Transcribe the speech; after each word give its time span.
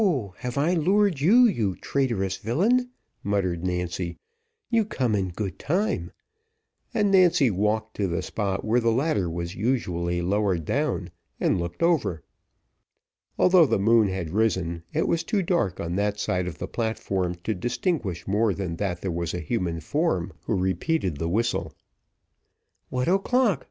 have 0.37 0.57
I 0.57 0.73
lured 0.73 1.19
you, 1.21 1.45
you 1.45 1.75
traitorous 1.75 2.37
villain?" 2.37 2.89
muttered 3.23 3.63
Nancy, 3.63 4.17
"you 4.71 4.83
come 4.83 5.13
in 5.13 5.29
good 5.29 5.59
time:" 5.59 6.11
and 6.91 7.11
Nancy 7.11 7.51
walked 7.51 7.97
to 7.97 8.07
the 8.07 8.23
spot 8.23 8.65
where 8.65 8.79
the 8.79 8.91
ladder 8.91 9.29
was 9.29 9.53
usually 9.53 10.19
lowered 10.23 10.65
down, 10.65 11.11
and 11.39 11.59
looked 11.59 11.83
over. 11.83 12.23
Although 13.37 13.67
the 13.67 13.77
moon 13.77 14.07
had 14.07 14.31
risen, 14.31 14.81
it 14.91 15.07
was 15.07 15.23
too 15.23 15.43
dark 15.43 15.79
on 15.79 15.95
that 15.97 16.19
side 16.19 16.47
of 16.47 16.57
the 16.57 16.67
platform 16.67 17.35
to 17.43 17.53
distinguish 17.53 18.27
more 18.27 18.55
than 18.55 18.77
that 18.77 19.01
there 19.01 19.11
was 19.11 19.35
a 19.35 19.39
human 19.39 19.79
form, 19.81 20.33
who 20.45 20.55
repeated 20.55 21.17
the 21.17 21.29
whistle. 21.29 21.75
"What's 22.89 23.07
o'clock?" 23.07 23.59